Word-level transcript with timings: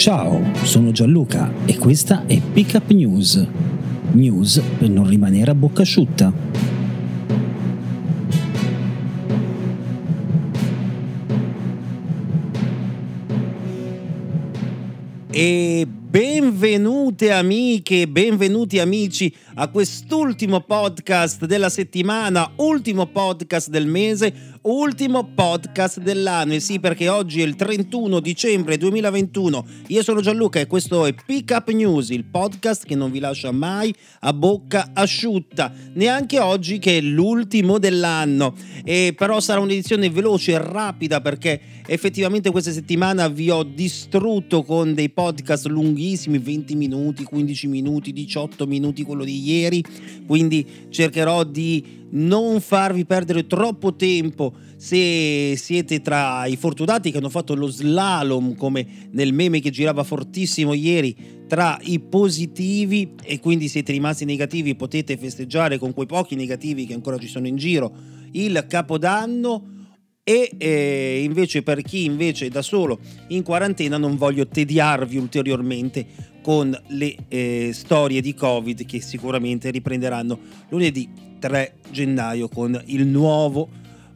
Ciao, 0.00 0.40
sono 0.62 0.92
Gianluca 0.92 1.52
e 1.66 1.76
questa 1.76 2.24
è 2.24 2.40
Pickup 2.40 2.90
News. 2.90 3.46
News 4.12 4.58
per 4.78 4.88
non 4.88 5.06
rimanere 5.06 5.50
a 5.50 5.54
bocca 5.54 5.82
asciutta. 5.82 6.32
E 15.30 15.86
benvenute 15.86 17.30
amiche, 17.30 18.08
benvenuti 18.08 18.78
amici 18.78 19.32
a 19.56 19.68
quest'ultimo 19.68 20.60
podcast 20.62 21.44
della 21.44 21.68
settimana, 21.68 22.50
ultimo 22.56 23.04
podcast 23.04 23.68
del 23.68 23.86
mese, 23.86 24.32
ultimo 24.62 25.24
podcast 25.24 26.00
dell'anno. 26.00 26.54
E 26.54 26.60
sì, 26.60 26.80
perché 26.80 27.08
oggi 27.08 27.40
è 27.40 27.44
il 27.44 27.56
31 27.56 28.20
dicembre 28.20 28.76
2021. 28.76 29.66
Io 29.88 30.02
sono 30.02 30.20
Gianluca 30.20 30.60
e 30.60 30.66
questo 30.66 31.06
è 31.06 31.14
Pick 31.14 31.50
Up 31.52 31.70
News, 31.70 32.10
il 32.10 32.24
podcast 32.24 32.84
che 32.84 32.94
non 32.94 33.10
vi 33.10 33.20
lascia 33.20 33.52
mai 33.52 33.94
a 34.20 34.32
bocca 34.32 34.90
asciutta, 34.92 35.72
neanche 35.94 36.38
oggi 36.38 36.78
che 36.78 36.98
è 36.98 37.00
l'ultimo 37.00 37.78
dell'anno. 37.78 38.54
E 38.84 39.14
però 39.16 39.40
sarà 39.40 39.60
un'edizione 39.60 40.10
veloce 40.10 40.52
e 40.52 40.58
rapida 40.58 41.20
perché 41.20 41.60
effettivamente 41.86 42.50
questa 42.50 42.72
settimana 42.72 43.28
vi 43.28 43.50
ho 43.50 43.62
distrutto 43.62 44.62
con 44.62 44.94
dei 44.94 45.10
podcast 45.10 45.66
lunghissimi, 45.66 46.38
20 46.38 46.74
minuti, 46.76 47.24
15 47.24 47.66
minuti, 47.66 48.12
18 48.12 48.66
minuti 48.66 49.02
quello 49.02 49.24
di 49.24 49.42
ieri, 49.42 49.82
quindi 50.26 50.66
cercherò 50.90 51.44
di 51.44 51.99
non 52.10 52.60
farvi 52.60 53.04
perdere 53.04 53.46
troppo 53.46 53.94
tempo 53.94 54.54
se 54.76 55.54
siete 55.56 56.00
tra 56.00 56.46
i 56.46 56.56
fortunati 56.56 57.10
che 57.10 57.18
hanno 57.18 57.28
fatto 57.28 57.54
lo 57.54 57.66
slalom 57.66 58.56
come 58.56 59.08
nel 59.12 59.32
meme 59.32 59.60
che 59.60 59.70
girava 59.70 60.02
fortissimo 60.02 60.72
ieri 60.72 61.38
tra 61.46 61.78
i 61.82 62.00
positivi 62.00 63.14
e 63.22 63.40
quindi 63.40 63.68
siete 63.68 63.92
rimasti 63.92 64.24
negativi 64.24 64.76
potete 64.76 65.16
festeggiare 65.16 65.78
con 65.78 65.92
quei 65.92 66.06
pochi 66.06 66.36
negativi 66.36 66.86
che 66.86 66.94
ancora 66.94 67.18
ci 67.18 67.26
sono 67.26 67.46
in 67.46 67.56
giro. 67.56 67.92
Il 68.32 68.64
capodanno 68.68 69.78
e 70.22 70.50
eh, 70.56 71.22
invece 71.24 71.62
per 71.62 71.82
chi 71.82 72.04
invece 72.04 72.46
è 72.46 72.48
da 72.50 72.62
solo 72.62 73.00
in 73.28 73.42
quarantena 73.42 73.96
non 73.96 74.16
voglio 74.16 74.46
tediarvi 74.46 75.16
ulteriormente 75.16 76.06
con 76.42 76.78
le 76.88 77.16
eh, 77.28 77.70
storie 77.72 78.20
di 78.20 78.34
covid 78.34 78.86
che 78.86 79.00
sicuramente 79.00 79.70
riprenderanno 79.70 80.38
lunedì 80.68 81.29
3 81.40 81.74
gennaio 81.90 82.48
con 82.48 82.80
il 82.86 83.06
nuovo 83.06 83.68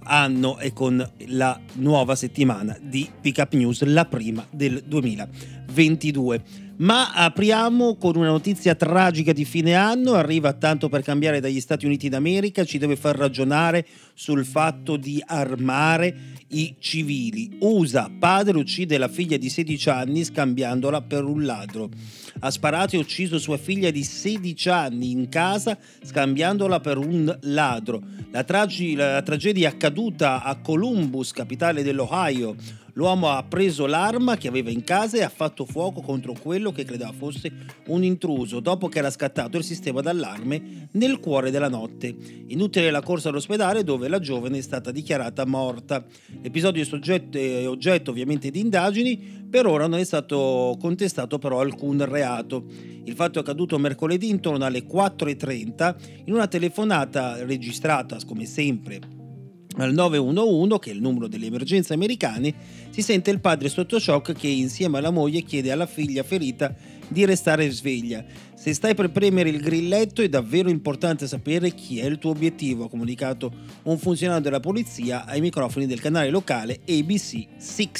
anno 0.04 0.58
e 0.58 0.72
con 0.72 1.04
la 1.28 1.58
nuova 1.74 2.14
settimana 2.14 2.78
di 2.80 3.08
Pick 3.20 3.38
Up 3.38 3.52
News, 3.54 3.82
la 3.84 4.04
prima 4.04 4.46
del 4.50 4.84
2022. 4.86 6.63
Ma 6.76 7.12
apriamo 7.12 7.94
con 7.94 8.16
una 8.16 8.30
notizia 8.30 8.74
tragica 8.74 9.32
di 9.32 9.44
fine 9.44 9.74
anno, 9.74 10.14
arriva 10.14 10.52
tanto 10.54 10.88
per 10.88 11.02
cambiare 11.02 11.38
dagli 11.38 11.60
Stati 11.60 11.86
Uniti 11.86 12.08
d'America, 12.08 12.64
ci 12.64 12.78
deve 12.78 12.96
far 12.96 13.16
ragionare 13.16 13.86
sul 14.12 14.44
fatto 14.44 14.96
di 14.96 15.22
armare 15.24 16.32
i 16.48 16.74
civili. 16.80 17.58
USA, 17.60 18.10
padre 18.18 18.58
uccide 18.58 18.98
la 18.98 19.06
figlia 19.06 19.36
di 19.36 19.48
16 19.48 19.88
anni 19.88 20.24
scambiandola 20.24 21.02
per 21.02 21.22
un 21.22 21.44
ladro. 21.44 21.90
Ha 22.40 22.50
sparato 22.50 22.96
e 22.96 22.98
ucciso 22.98 23.38
sua 23.38 23.56
figlia 23.56 23.92
di 23.92 24.02
16 24.02 24.68
anni 24.68 25.12
in 25.12 25.28
casa 25.28 25.78
scambiandola 26.02 26.80
per 26.80 26.98
un 26.98 27.38
ladro. 27.42 28.02
La, 28.32 28.42
tragi- 28.42 28.96
la 28.96 29.22
tragedia 29.22 29.68
accaduta 29.68 30.42
a 30.42 30.56
Columbus, 30.56 31.30
capitale 31.30 31.84
dell'Ohio. 31.84 32.56
L'uomo 32.96 33.30
ha 33.30 33.42
preso 33.42 33.86
l'arma 33.86 34.36
che 34.36 34.46
aveva 34.46 34.70
in 34.70 34.84
casa 34.84 35.16
e 35.16 35.22
ha 35.22 35.28
fatto 35.28 35.64
fuoco 35.64 36.00
contro 36.00 36.32
quello 36.40 36.70
che 36.70 36.84
credeva 36.84 37.10
fosse 37.10 37.50
un 37.88 38.04
intruso, 38.04 38.60
dopo 38.60 38.88
che 38.88 38.98
era 38.98 39.10
scattato 39.10 39.56
il 39.56 39.64
sistema 39.64 40.00
d'allarme 40.00 40.88
nel 40.92 41.18
cuore 41.18 41.50
della 41.50 41.68
notte. 41.68 42.14
Inutile 42.46 42.92
la 42.92 43.02
corsa 43.02 43.30
all'ospedale 43.30 43.82
dove 43.82 44.06
la 44.06 44.20
giovane 44.20 44.58
è 44.58 44.60
stata 44.60 44.92
dichiarata 44.92 45.44
morta. 45.44 46.04
L'episodio 46.40 46.82
è, 46.82 46.86
soggetto, 46.86 47.36
è 47.36 47.68
oggetto 47.68 48.12
ovviamente 48.12 48.50
di 48.50 48.60
indagini, 48.60 49.42
per 49.50 49.66
ora 49.66 49.88
non 49.88 49.98
è 49.98 50.04
stato 50.04 50.76
contestato 50.80 51.38
però 51.40 51.60
alcun 51.60 52.04
reato. 52.04 52.64
Il 53.02 53.14
fatto 53.14 53.38
è 53.38 53.42
accaduto 53.42 53.76
mercoledì 53.76 54.28
intorno 54.28 54.64
alle 54.64 54.86
4.30 54.86 55.96
in 56.26 56.32
una 56.32 56.46
telefonata 56.46 57.44
registrata 57.44 58.18
come 58.24 58.46
sempre 58.46 59.13
al 59.76 59.92
911, 59.92 60.78
che 60.78 60.90
è 60.90 60.94
il 60.94 61.00
numero 61.00 61.26
delle 61.26 61.46
emergenze 61.46 61.94
americane, 61.94 62.54
si 62.90 63.02
sente 63.02 63.30
il 63.30 63.40
padre 63.40 63.68
sotto 63.68 63.98
shock 63.98 64.32
che 64.32 64.48
insieme 64.48 64.98
alla 64.98 65.10
moglie 65.10 65.42
chiede 65.42 65.72
alla 65.72 65.86
figlia 65.86 66.22
ferita 66.22 66.74
di 67.08 67.24
restare 67.24 67.68
sveglia. 67.70 68.24
Se 68.54 68.72
stai 68.72 68.94
per 68.94 69.10
premere 69.10 69.50
il 69.50 69.60
grilletto 69.60 70.22
è 70.22 70.28
davvero 70.28 70.70
importante 70.70 71.26
sapere 71.26 71.72
chi 71.72 71.98
è 71.98 72.06
il 72.06 72.18
tuo 72.18 72.30
obiettivo, 72.30 72.84
ha 72.84 72.88
comunicato 72.88 73.52
un 73.84 73.98
funzionario 73.98 74.42
della 74.42 74.60
polizia 74.60 75.26
ai 75.26 75.40
microfoni 75.40 75.86
del 75.86 76.00
canale 76.00 76.30
locale 76.30 76.80
ABC 76.88 77.46
6. 77.56 77.90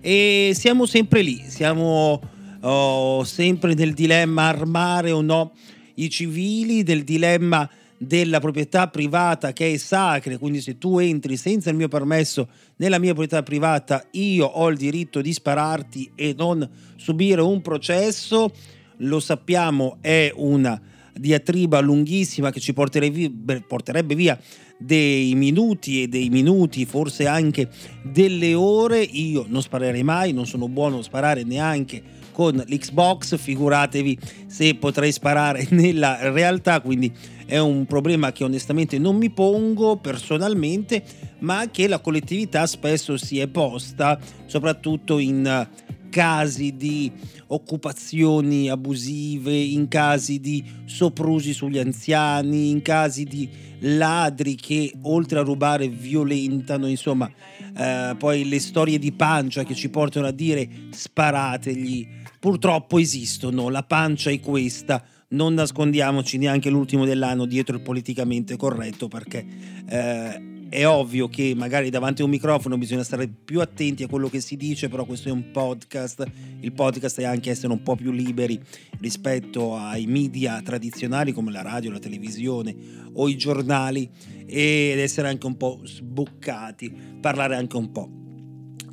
E 0.00 0.52
siamo 0.54 0.86
sempre 0.86 1.22
lì, 1.22 1.42
siamo 1.46 2.20
oh, 2.60 3.24
sempre 3.24 3.74
nel 3.74 3.94
dilemma 3.94 4.48
armare 4.48 5.10
o 5.10 5.20
no 5.20 5.52
i 5.96 6.08
civili, 6.08 6.82
del 6.82 7.04
dilemma 7.04 7.68
della 8.06 8.40
proprietà 8.40 8.88
privata 8.88 9.52
che 9.52 9.72
è 9.72 9.76
sacra, 9.76 10.36
quindi 10.38 10.60
se 10.60 10.78
tu 10.78 10.98
entri 10.98 11.36
senza 11.36 11.70
il 11.70 11.76
mio 11.76 11.88
permesso 11.88 12.48
nella 12.76 12.98
mia 12.98 13.14
proprietà 13.14 13.42
privata, 13.42 14.06
io 14.12 14.46
ho 14.46 14.68
il 14.68 14.76
diritto 14.76 15.20
di 15.20 15.32
spararti 15.32 16.12
e 16.14 16.34
non 16.36 16.68
subire 16.96 17.40
un 17.40 17.60
processo, 17.62 18.52
lo 18.98 19.20
sappiamo 19.20 19.98
è 20.00 20.32
una 20.34 20.80
diatriba 21.16 21.80
lunghissima 21.80 22.50
che 22.50 22.60
ci 22.60 22.72
porterebbe 22.72 24.14
via 24.14 24.38
dei 24.76 25.34
minuti 25.34 26.02
e 26.02 26.08
dei 26.08 26.28
minuti, 26.28 26.84
forse 26.84 27.26
anche 27.26 27.68
delle 28.02 28.54
ore. 28.54 29.00
Io 29.00 29.44
non 29.48 29.62
sparerei 29.62 30.02
mai, 30.02 30.32
non 30.32 30.46
sono 30.46 30.68
buono 30.68 30.98
a 30.98 31.02
sparare 31.02 31.44
neanche 31.44 32.02
con 32.32 32.56
l'Xbox, 32.56 33.38
figuratevi 33.38 34.18
se 34.46 34.74
potrei 34.74 35.12
sparare 35.12 35.66
nella 35.70 36.30
realtà, 36.32 36.80
quindi 36.80 37.12
è 37.46 37.58
un 37.58 37.86
problema 37.86 38.32
che 38.32 38.44
onestamente 38.44 38.98
non 38.98 39.16
mi 39.16 39.30
pongo 39.30 39.96
personalmente, 39.96 41.02
ma 41.40 41.68
che 41.70 41.88
la 41.88 42.00
collettività 42.00 42.66
spesso 42.66 43.16
si 43.16 43.38
è 43.38 43.46
posta, 43.48 44.18
soprattutto 44.46 45.18
in 45.18 45.68
casi 46.14 46.76
di 46.76 47.10
occupazioni 47.48 48.70
abusive, 48.70 49.52
in 49.52 49.88
casi 49.88 50.38
di 50.38 50.64
soprusi 50.84 51.52
sugli 51.52 51.78
anziani, 51.78 52.70
in 52.70 52.82
casi 52.82 53.24
di 53.24 53.48
ladri 53.80 54.54
che 54.54 54.92
oltre 55.02 55.40
a 55.40 55.42
rubare 55.42 55.88
violentano, 55.88 56.86
insomma, 56.86 57.30
eh, 57.76 58.14
poi 58.16 58.48
le 58.48 58.60
storie 58.60 58.98
di 58.98 59.12
pancia 59.12 59.64
che 59.64 59.74
ci 59.74 59.88
portano 59.88 60.26
a 60.26 60.30
dire 60.30 60.68
sparategli, 60.90 62.06
purtroppo 62.38 62.98
esistono, 62.98 63.68
la 63.68 63.82
pancia 63.82 64.30
è 64.30 64.38
questa, 64.38 65.04
non 65.28 65.54
nascondiamoci 65.54 66.38
neanche 66.38 66.70
l'ultimo 66.70 67.04
dell'anno 67.04 67.46
dietro 67.46 67.76
il 67.76 67.82
politicamente 67.82 68.56
corretto 68.56 69.08
perché 69.08 69.44
eh, 69.88 70.52
è 70.74 70.86
ovvio 70.88 71.28
che 71.28 71.54
magari 71.54 71.88
davanti 71.88 72.22
a 72.22 72.24
un 72.24 72.32
microfono 72.32 72.76
bisogna 72.76 73.04
stare 73.04 73.28
più 73.28 73.60
attenti 73.60 74.02
a 74.02 74.08
quello 74.08 74.28
che 74.28 74.40
si 74.40 74.56
dice, 74.56 74.88
però 74.88 75.04
questo 75.04 75.28
è 75.28 75.30
un 75.32 75.52
podcast, 75.52 76.24
il 76.58 76.72
podcast 76.72 77.20
è 77.20 77.24
anche 77.24 77.50
essere 77.50 77.72
un 77.72 77.80
po' 77.84 77.94
più 77.94 78.10
liberi 78.10 78.60
rispetto 78.98 79.76
ai 79.76 80.06
media 80.06 80.60
tradizionali 80.62 81.32
come 81.32 81.52
la 81.52 81.62
radio, 81.62 81.92
la 81.92 82.00
televisione 82.00 82.74
o 83.12 83.28
i 83.28 83.36
giornali 83.36 84.10
ed 84.46 84.98
essere 84.98 85.28
anche 85.28 85.46
un 85.46 85.56
po' 85.56 85.80
sboccati, 85.84 86.92
parlare 87.20 87.54
anche 87.54 87.76
un 87.76 87.92
po' 87.92 88.10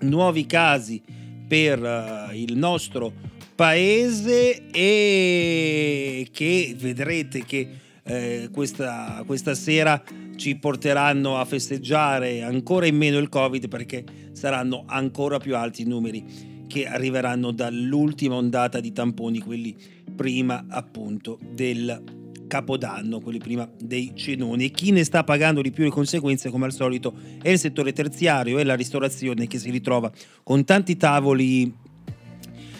nuovi 0.00 0.46
casi 0.46 1.02
per 1.46 1.80
uh, 1.80 2.34
il 2.34 2.56
nostro 2.56 3.12
paese 3.54 4.70
e 4.70 6.26
che 6.32 6.74
vedrete 6.78 7.44
che 7.44 7.68
eh, 8.04 8.48
questa, 8.52 9.22
questa 9.26 9.54
sera 9.54 10.02
ci 10.36 10.56
porteranno 10.56 11.38
a 11.38 11.44
festeggiare 11.44 12.42
ancora 12.42 12.86
in 12.86 12.96
meno 12.96 13.18
il 13.18 13.28
Covid 13.28 13.68
perché 13.68 14.04
saranno 14.32 14.84
ancora 14.86 15.38
più 15.38 15.56
alti 15.56 15.82
i 15.82 15.86
numeri 15.86 16.50
che 16.66 16.86
arriveranno 16.86 17.50
dall'ultima 17.52 18.34
ondata 18.34 18.80
di 18.80 18.92
tamponi, 18.92 19.40
quelli 19.40 19.76
prima 20.16 20.64
appunto 20.68 21.38
del 21.52 22.02
Capodanno, 22.48 23.20
quelli 23.20 23.38
prima 23.38 23.70
dei 23.78 24.12
cenoni. 24.14 24.64
E 24.64 24.70
chi 24.70 24.90
ne 24.90 25.04
sta 25.04 25.22
pagando 25.22 25.60
di 25.60 25.70
più 25.70 25.84
le 25.84 25.90
conseguenze, 25.90 26.50
come 26.50 26.64
al 26.64 26.72
solito, 26.72 27.14
è 27.42 27.50
il 27.50 27.58
settore 27.58 27.92
terziario 27.92 28.58
e 28.58 28.64
la 28.64 28.74
ristorazione 28.74 29.46
che 29.46 29.58
si 29.58 29.70
ritrova 29.70 30.10
con 30.42 30.64
tanti 30.64 30.96
tavoli 30.96 31.72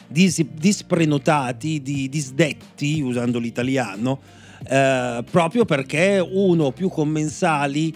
dis- 0.09 0.43
disprenotati, 0.43 1.83
di 1.83 2.09
disdetti, 2.09 3.01
usando 3.03 3.39
l'italiano, 3.39 4.21
eh, 4.64 5.25
proprio 5.31 5.64
perché 5.64 6.19
uno 6.19 6.64
o 6.64 6.73
più 6.73 6.88
commensali 6.88 7.94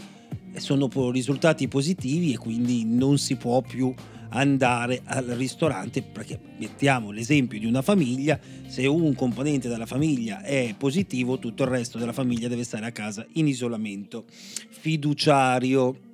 sono 0.56 0.88
risultati 1.10 1.68
positivi 1.68 2.32
e 2.32 2.38
quindi 2.38 2.84
non 2.84 3.18
si 3.18 3.36
può 3.36 3.60
più 3.60 3.94
andare 4.30 5.02
al 5.04 5.24
ristorante 5.24 6.02
perché 6.02 6.38
mettiamo 6.58 7.10
l'esempio 7.10 7.58
di 7.58 7.66
una 7.66 7.82
famiglia 7.82 8.38
se 8.66 8.86
un 8.86 9.14
componente 9.14 9.68
della 9.68 9.86
famiglia 9.86 10.42
è 10.42 10.74
positivo 10.76 11.38
tutto 11.38 11.62
il 11.62 11.68
resto 11.70 11.98
della 11.98 12.12
famiglia 12.12 12.48
deve 12.48 12.64
stare 12.64 12.86
a 12.86 12.92
casa 12.92 13.26
in 13.34 13.46
isolamento. 13.46 14.24
Fiduciario. 14.26 16.04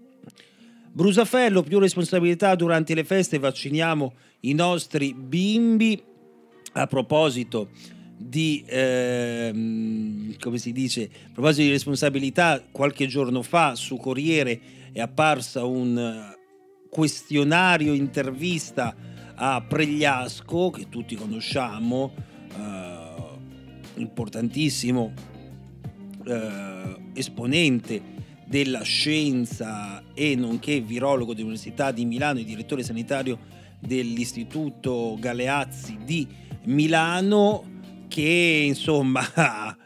Brusafello 0.92 1.62
più 1.62 1.78
responsabilità 1.78 2.54
durante 2.54 2.94
le 2.94 3.04
feste 3.04 3.38
vacciniamo 3.38 4.12
i 4.40 4.52
nostri 4.52 5.14
bimbi. 5.14 6.02
A 6.74 6.86
proposito 6.86 7.68
di, 8.16 8.64
ehm, 8.66 10.11
come 10.38 10.58
si 10.58 10.72
dice, 10.72 11.04
a 11.04 11.30
proposito 11.32 11.62
di 11.62 11.70
responsabilità, 11.70 12.64
qualche 12.70 13.06
giorno 13.06 13.42
fa 13.42 13.74
su 13.74 13.96
Corriere 13.96 14.60
è 14.92 15.00
apparsa 15.00 15.64
un 15.64 15.96
eh, 15.98 16.38
questionario 16.90 17.92
intervista 17.94 18.94
a 19.34 19.60
Pregliasco, 19.62 20.70
che 20.70 20.88
tutti 20.88 21.16
conosciamo, 21.16 22.12
eh, 22.56 22.92
importantissimo 23.94 25.12
eh, 26.26 26.96
esponente 27.14 28.20
della 28.46 28.82
scienza 28.82 30.02
e 30.12 30.34
nonché 30.34 30.80
virologo 30.80 31.32
dell'Università 31.32 31.90
di 31.90 32.04
Milano 32.04 32.40
e 32.40 32.44
direttore 32.44 32.82
sanitario 32.82 33.38
dell'Istituto 33.80 35.16
Galeazzi 35.18 35.98
di 36.04 36.28
Milano 36.64 37.70
che 38.08 38.64
insomma 38.66 39.22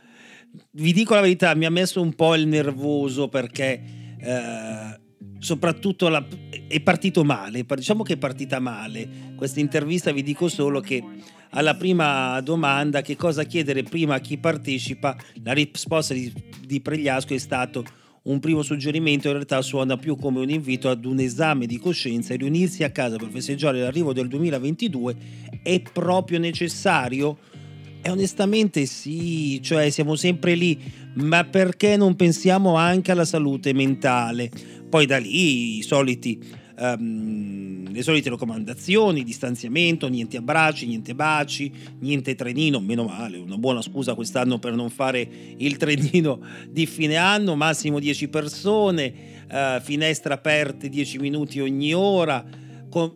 vi 0.73 0.93
dico 0.93 1.15
la 1.15 1.21
verità 1.21 1.55
mi 1.55 1.65
ha 1.65 1.71
messo 1.71 2.01
un 2.01 2.15
po' 2.15 2.35
il 2.35 2.47
nervoso 2.47 3.29
perché 3.29 3.83
eh, 4.19 5.01
soprattutto 5.39 6.09
la, 6.09 6.25
è 6.69 6.81
partito 6.81 7.25
male 7.25 7.65
diciamo 7.67 8.03
che 8.03 8.15
è 8.15 8.19
partita 8.19 8.59
male 8.59 9.35
questa 9.37 9.61
intervista 9.61 10.13
vi 10.13 10.23
dico 10.23 10.49
solo 10.49 10.81
che 10.81 11.03
alla 11.51 11.75
prima 11.75 12.41
domanda 12.41 13.03
che 13.03 13.17
cosa 13.17 13.45
chiedere 13.45 13.83
prima 13.83 14.17
a 14.17 14.21
chi 14.21 14.39
partecipa 14.39 15.17
la 15.43 15.53
risposta 15.53 16.15
di, 16.15 16.33
di 16.65 16.81
Pregliasco 16.81 17.35
è 17.35 17.39
stato 17.39 17.85
un 18.27 18.41
primo 18.41 18.63
suggerimento 18.63 19.29
in 19.29 19.35
realtà 19.35 19.63
suona 19.63 19.97
più 19.97 20.17
come 20.17 20.41
un 20.41 20.51
invito 20.51 20.91
ad 20.91 21.05
un 21.05 21.21
esame 21.21 21.67
di 21.67 21.79
coscienza 21.79 22.35
e 22.35 22.39
riunirsi 22.39 22.83
a 22.83 22.91
casa 22.91 23.17
per 23.17 23.29
festeggiare 23.29 23.81
l'arrivo 23.81 24.13
del 24.13 24.29
2022 24.29 25.17
è 25.63 25.81
proprio 25.81 26.39
necessario? 26.39 27.39
E 28.07 28.11
onestamente 28.11 28.87
sì, 28.87 29.61
cioè 29.61 29.91
siamo 29.91 30.15
sempre 30.15 30.55
lì, 30.55 30.81
ma 31.15 31.43
perché 31.43 31.97
non 31.97 32.15
pensiamo 32.15 32.77
anche 32.77 33.11
alla 33.11 33.25
salute 33.25 33.73
mentale? 33.73 34.49
Poi 34.89 35.07
da 35.07 35.19
lì 35.19 35.79
i 35.79 35.83
soliti, 35.83 36.41
um, 36.79 37.91
le 37.91 38.03
solite 38.05 38.31
raccomandazioni, 38.31 39.25
distanziamento, 39.25 40.07
niente 40.07 40.37
abbracci, 40.37 40.87
niente 40.87 41.17
baci, 41.17 41.73
niente 41.99 42.37
trenino, 42.37 42.79
meno 42.79 43.07
male, 43.07 43.39
una 43.39 43.59
buona 43.59 43.83
scusa 43.83 44.15
quest'anno 44.15 44.61
per 44.61 44.75
non 44.75 44.89
fare 44.89 45.29
il 45.57 45.77
trenino 45.77 46.39
di 46.71 46.87
fine 46.87 47.17
anno, 47.17 47.57
massimo 47.57 47.99
10 47.99 48.29
persone, 48.29 49.15
uh, 49.51 49.81
finestre 49.81 50.33
aperte 50.33 50.89
10 50.89 51.19
minuti 51.19 51.59
ogni 51.59 51.93
ora, 51.93 52.45
con, 52.89 53.13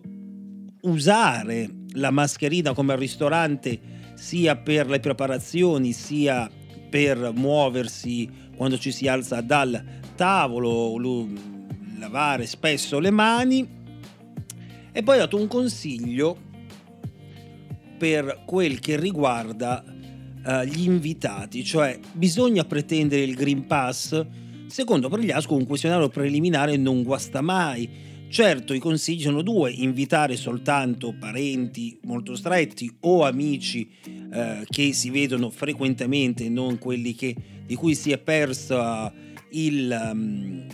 usare 0.81 1.71
la 1.93 2.11
mascherina 2.11 2.75
come 2.75 2.95
al 2.95 2.99
ristorante 2.99 3.99
sia 4.21 4.55
per 4.55 4.87
le 4.87 5.01
preparazioni 5.01 5.93
sia 5.93 6.49
per 6.91 7.33
muoversi 7.35 8.29
quando 8.55 8.77
ci 8.77 8.93
si 8.93 9.09
alza 9.09 9.41
dal 9.41 9.83
tavolo, 10.15 11.27
lavare 11.99 12.45
spesso 12.45 12.99
le 12.99 13.11
mani 13.11 13.67
e 14.93 15.03
poi 15.03 15.17
ha 15.17 15.21
dato 15.21 15.39
un 15.39 15.47
consiglio 15.47 16.37
per 17.97 18.43
quel 18.45 18.79
che 18.79 19.01
riguarda 19.01 19.83
uh, 19.87 20.63
gli 20.65 20.83
invitati, 20.83 21.65
cioè 21.65 21.99
bisogna 22.13 22.65
pretendere 22.65 23.23
il 23.23 23.35
Green 23.35 23.67
Pass. 23.67 24.27
Secondo 24.67 25.09
Pregliasco 25.09 25.55
un 25.55 25.67
questionario 25.67 26.09
preliminare 26.11 26.77
non 26.77 27.03
guasta 27.03 27.41
mai 27.41 27.89
Certo, 28.31 28.75
i 28.75 28.79
consigli 28.79 29.23
sono 29.23 29.43
due, 29.43 29.73
invitare 29.73 30.37
soltanto 30.37 31.13
parenti 31.19 31.99
molto 32.05 32.37
stretti 32.37 32.89
o 33.01 33.25
amici 33.25 33.91
eh, 34.05 34.65
che 34.69 34.93
si 34.93 35.11
vedono 35.11 35.51
frequentemente, 35.51 36.49
non 36.49 36.79
quelli 36.79 37.17
che, 37.17 37.35
di 37.67 37.75
cui 37.75 37.97
si 37.97 38.13
è 38.13 38.19
perso 38.19 39.13
il, 39.51 40.11
um, 40.13 40.65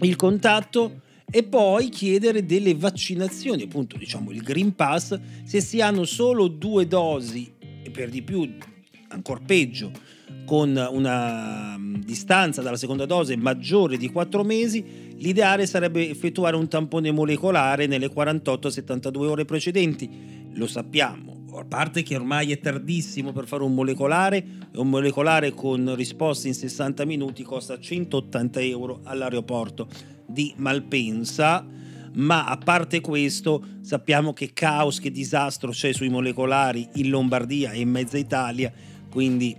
il 0.00 0.16
contatto 0.16 1.02
e 1.30 1.42
poi 1.42 1.90
chiedere 1.90 2.46
delle 2.46 2.74
vaccinazioni, 2.74 3.64
appunto 3.64 3.98
diciamo 3.98 4.30
il 4.30 4.40
Green 4.40 4.74
Pass, 4.74 5.20
se 5.44 5.60
si 5.60 5.82
hanno 5.82 6.06
solo 6.06 6.48
due 6.48 6.86
dosi 6.86 7.52
e 7.82 7.90
per 7.90 8.08
di 8.08 8.22
più 8.22 8.50
ancora 9.08 9.40
peggio 9.44 9.92
con 10.46 10.74
una 10.90 11.76
mm, 11.76 11.96
distanza 11.96 12.62
dalla 12.62 12.78
seconda 12.78 13.04
dose 13.04 13.36
maggiore 13.36 13.98
di 13.98 14.08
4 14.08 14.42
mesi, 14.42 15.07
L'ideale 15.20 15.66
sarebbe 15.66 16.08
effettuare 16.08 16.54
un 16.54 16.68
tampone 16.68 17.10
molecolare 17.10 17.86
nelle 17.86 18.08
48-72 18.08 19.16
ore 19.24 19.44
precedenti. 19.44 20.08
Lo 20.52 20.68
sappiamo, 20.68 21.46
a 21.56 21.64
parte 21.64 22.04
che 22.04 22.14
ormai 22.14 22.52
è 22.52 22.60
tardissimo 22.60 23.32
per 23.32 23.46
fare 23.46 23.64
un 23.64 23.74
molecolare, 23.74 24.44
un 24.76 24.88
molecolare 24.88 25.52
con 25.52 25.94
risposta 25.96 26.46
in 26.46 26.54
60 26.54 27.04
minuti 27.04 27.42
costa 27.42 27.80
180 27.80 28.60
euro 28.60 29.00
all'aeroporto 29.02 29.88
di 30.24 30.54
Malpensa, 30.56 31.66
ma 32.14 32.46
a 32.46 32.56
parte 32.56 33.00
questo 33.00 33.64
sappiamo 33.80 34.32
che 34.32 34.52
caos, 34.52 35.00
che 35.00 35.10
disastro 35.10 35.70
c'è 35.70 35.92
sui 35.92 36.08
molecolari 36.08 36.88
in 36.94 37.10
Lombardia 37.10 37.72
e 37.72 37.80
in 37.80 37.90
mezza 37.90 38.18
Italia, 38.18 38.72
quindi 39.10 39.56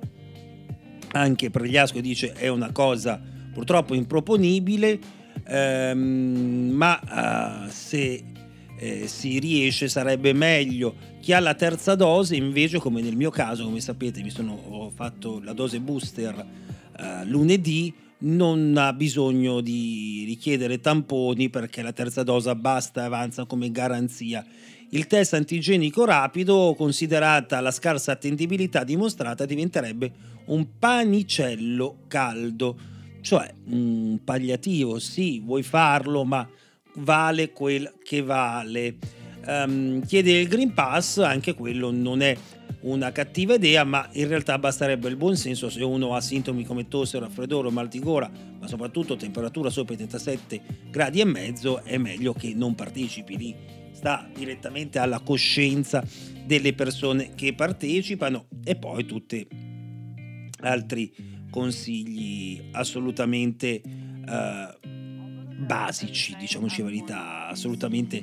anche 1.12 1.50
Pregliasco 1.50 2.00
dice 2.00 2.32
è 2.34 2.48
una 2.48 2.72
cosa 2.72 3.20
purtroppo 3.52 3.94
improponibile 3.94 5.18
ehm, 5.46 6.72
ma 6.72 7.00
uh, 7.66 7.70
se 7.70 8.24
eh, 8.80 9.08
si 9.08 9.40
riesce 9.40 9.88
sarebbe 9.88 10.34
meglio. 10.34 10.96
Chi 11.20 11.34
ha 11.34 11.40
la 11.40 11.54
terza 11.54 11.96
dose 11.96 12.36
invece, 12.36 12.80
come 12.80 13.02
nel 13.02 13.16
mio 13.16 13.30
caso, 13.30 13.66
come 13.66 13.82
sapete, 13.82 14.22
mi 14.22 14.30
sono, 14.30 14.54
ho 14.54 14.90
fatto 14.90 15.42
la 15.44 15.54
dose 15.54 15.80
booster 15.80 16.46
eh, 16.98 17.26
lunedì 17.26 17.94
non 18.22 18.76
ha 18.78 18.92
bisogno 18.92 19.62
di 19.62 20.24
richiedere 20.26 20.82
tamponi 20.82 21.50
perché 21.50 21.82
la 21.82 21.94
terza 21.94 22.24
dose 22.24 22.54
basta 22.56 23.02
e 23.02 23.06
avanza 23.06 23.46
come 23.46 23.72
garanzia. 23.72 24.46
Il 24.90 25.08
test 25.08 25.34
antigenico 25.34 26.04
rapido, 26.04 26.74
considerata 26.76 27.62
la 27.62 27.72
scarsa 27.72 28.14
attendibilità 28.14 28.84
dimostrata, 28.84 29.46
diventerebbe 29.46 30.12
un 30.46 30.66
panicello 30.80 32.00
caldo, 32.08 32.78
cioè 33.22 33.54
un 33.66 34.20
pagliativo, 34.24 35.00
sì, 35.00 35.40
vuoi 35.40 35.64
farlo, 35.64 36.24
ma 36.24 36.48
vale 36.96 37.52
quel 37.52 37.94
che 38.04 38.22
vale. 38.22 38.96
Um, 39.46 40.06
chiede 40.06 40.40
il 40.40 40.48
Green 40.48 40.74
Pass, 40.74 41.18
anche 41.20 41.54
quello 41.54 41.92
non 41.92 42.22
è 42.22 42.38
una 42.82 43.12
cattiva 43.12 43.56
idea, 43.56 43.84
ma 43.84 44.08
in 44.14 44.28
realtà 44.28 44.58
basterebbe 44.58 45.10
il 45.10 45.16
buon 45.16 45.36
senso 45.36 45.70
se 45.70 45.84
uno 45.84 46.16
ha 46.16 46.22
sintomi 46.22 46.64
come 46.64 46.88
tosse, 46.88 47.20
raffreddore 47.20 47.70
mal 47.70 47.88
di 47.88 48.00
gola, 48.00 48.30
ma 48.60 48.68
soprattutto 48.68 49.16
temperatura 49.16 49.70
sopra 49.70 49.94
i 49.96 49.98
37 49.98 50.62
gradi 50.90 51.20
e 51.20 51.26
mezzo, 51.26 51.84
è 51.84 51.98
meglio 51.98 52.34
che 52.34 52.54
non 52.54 52.76
partecipi 52.76 53.38
lì. 53.38 53.56
Sta 53.92 54.30
direttamente 54.34 55.00
alla 55.00 55.20
coscienza 55.20 56.04
delle 56.46 56.74
persone 56.74 57.32
che 57.36 57.54
partecipano 57.54 58.48
e 58.64 58.76
poi 58.76 59.06
tutti 59.06 59.46
altri 60.62 61.14
consigli 61.50 62.62
assolutamente 62.72 63.82
eh, 63.82 64.78
basici, 65.60 66.36
diciamoci 66.40 66.82
la 66.82 66.88
verità, 66.88 67.48
assolutamente 67.48 68.18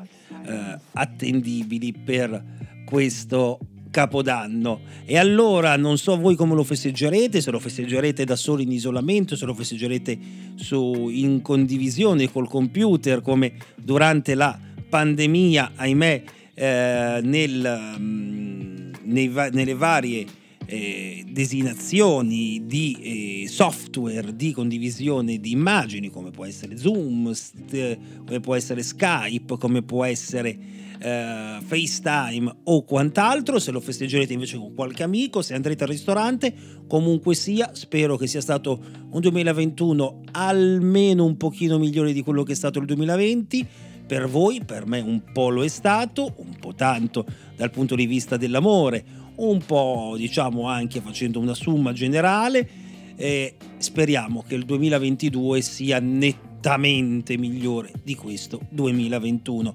eh, 0.45 0.79
attendibili 0.93 1.93
per 1.93 2.43
questo 2.85 3.59
Capodanno. 3.91 4.81
E 5.07 5.17
allora 5.17 5.77
non 5.77 5.97
so 5.97 6.19
voi 6.19 6.35
come 6.35 6.55
lo 6.55 6.65
festeggerete, 6.65 7.41
se 7.41 7.51
lo 7.51 7.59
festeggerete 7.59 8.25
da 8.25 8.37
soli 8.37 8.65
in 8.65 8.73
isolamento, 8.73 9.37
se 9.37 9.47
lo 9.47 9.55
festeggerete 9.55 10.19
su, 10.57 11.09
in 11.09 11.41
condivisione 11.41 12.31
col 12.31 12.49
computer 12.49 13.23
come 13.23 13.55
durante 13.75 14.35
la 14.35 14.59
pandemia, 14.89 15.73
ahimè, 15.77 16.23
eh, 16.53 17.21
nel, 17.23 17.95
mm, 17.99 18.93
nei, 19.05 19.29
nelle 19.29 19.75
varie 19.75 20.27
eh, 20.67 21.25
designazioni 21.29 22.63
di 22.67 23.45
eh, 23.45 23.49
software 23.49 24.35
di 24.35 24.53
condivisione 24.53 25.39
di 25.39 25.53
immagini 25.53 26.11
come 26.11 26.31
può 26.31 26.45
essere 26.45 26.77
Zoom, 26.77 27.33
st- 27.33 27.99
come 28.25 28.41
può 28.41 28.55
essere 28.55 28.83
Skype, 28.83 29.57
come 29.59 29.83
può 29.83 30.05
essere 30.05 30.59
eh, 30.99 31.59
FaceTime 31.65 32.57
o 32.65 32.85
quant'altro, 32.85 33.59
se 33.59 33.71
lo 33.71 33.81
festeggerete 33.81 34.33
invece 34.33 34.57
con 34.59 34.75
qualche 34.75 35.03
amico, 35.03 35.43
se 35.43 35.55
andrete 35.55 35.85
al 35.85 35.91
ristorante, 35.91 36.55
comunque 36.87 37.35
sia, 37.35 37.71
spero 37.75 38.17
che 38.17 38.27
sia 38.27 38.41
stato 38.41 38.81
un 39.11 39.21
2021 39.21 40.23
almeno 40.33 41.25
un 41.25 41.37
pochino 41.37 41.79
migliore 41.79 42.13
di 42.13 42.23
quello 42.23 42.43
che 42.43 42.53
è 42.53 42.57
stato 42.57 42.79
il 42.79 42.87
2020 42.87 43.67
per 44.07 44.29
voi, 44.29 44.63
per 44.65 44.87
me 44.87 45.01
un 45.01 45.21
po' 45.33 45.49
lo 45.49 45.65
è 45.65 45.69
stato, 45.69 46.33
un 46.37 46.57
po' 46.61 46.75
tanto 46.75 47.27
dal 47.57 47.71
punto 47.71 47.97
di 47.97 48.07
vista 48.07 48.37
dell'amore, 48.37 49.05
un 49.37 49.65
po' 49.65 50.15
diciamo 50.17 50.69
anche 50.69 51.01
facendo 51.01 51.41
una 51.41 51.55
summa 51.55 51.93
generale 51.93 52.69
e 53.17 53.55
speriamo 53.79 54.45
che 54.47 54.55
il 54.55 54.65
2022 54.65 55.61
sia 55.63 55.99
nettamente 56.01 57.37
migliore 57.37 57.93
di 58.03 58.15
questo 58.15 58.61
2021. 58.69 59.75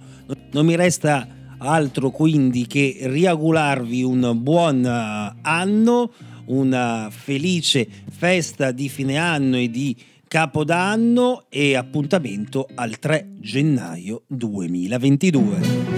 Non 0.51 0.65
mi 0.65 0.75
resta 0.75 1.27
altro 1.57 2.09
quindi 2.11 2.67
che 2.67 2.97
riaugurarvi 3.01 4.03
un 4.03 4.37
buon 4.41 4.85
anno, 4.85 6.11
una 6.45 7.09
felice 7.11 7.87
festa 8.09 8.71
di 8.71 8.89
fine 8.89 9.17
anno 9.17 9.57
e 9.57 9.69
di 9.69 9.95
Capodanno 10.27 11.45
e 11.49 11.75
appuntamento 11.75 12.67
al 12.75 12.99
3 12.99 13.37
gennaio 13.41 14.23
2022. 14.27 15.90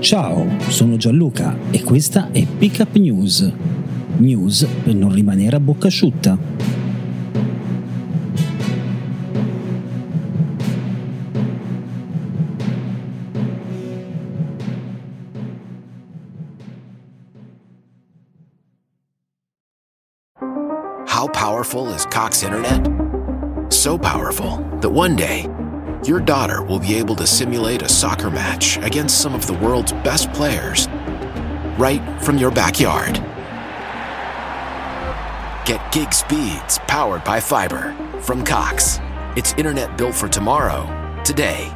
Ciao, 0.00 0.46
sono 0.68 0.96
Gianluca 0.96 1.54
e 1.70 1.82
questa 1.82 2.30
è 2.32 2.46
Pickup 2.46 2.96
News. 2.96 3.52
News 4.16 4.66
per 4.82 4.94
non 4.94 5.12
rimanere 5.12 5.56
a 5.56 5.60
bocca 5.60 5.88
asciutta. 5.88 6.38
powerful 21.32 21.88
is 21.88 22.06
Cox 22.06 22.42
Internet? 22.42 22.88
So 23.72 23.96
powerful 23.98 24.56
that 24.80 24.90
one 24.90 25.14
day, 25.14 25.46
your 26.10 26.18
daughter 26.18 26.60
will 26.60 26.80
be 26.80 26.96
able 26.96 27.14
to 27.14 27.24
simulate 27.24 27.82
a 27.82 27.88
soccer 27.88 28.30
match 28.30 28.78
against 28.78 29.20
some 29.20 29.32
of 29.32 29.46
the 29.46 29.54
world's 29.54 29.92
best 29.92 30.28
players 30.32 30.88
right 31.78 32.02
from 32.20 32.36
your 32.36 32.50
backyard. 32.50 33.14
Get 35.64 35.92
gig 35.92 36.12
speeds 36.12 36.80
powered 36.88 37.22
by 37.22 37.38
fiber 37.38 37.94
from 38.22 38.44
Cox. 38.44 38.98
It's 39.36 39.52
internet 39.52 39.96
built 39.96 40.16
for 40.16 40.26
tomorrow, 40.26 40.82
today. 41.22 41.70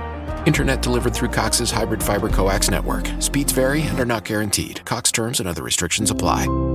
Internet 0.46 0.82
delivered 0.82 1.14
through 1.14 1.28
Cox's 1.28 1.70
hybrid 1.70 2.02
fiber 2.02 2.28
coax 2.28 2.68
network. 2.68 3.08
Speeds 3.20 3.52
vary 3.52 3.82
and 3.82 4.00
are 4.00 4.04
not 4.04 4.24
guaranteed. 4.24 4.84
Cox 4.84 5.12
terms 5.12 5.38
and 5.38 5.48
other 5.48 5.62
restrictions 5.62 6.10
apply. 6.10 6.73